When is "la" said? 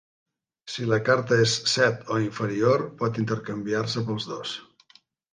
0.91-0.97